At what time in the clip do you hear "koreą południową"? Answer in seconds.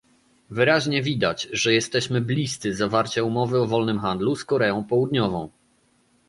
4.45-5.49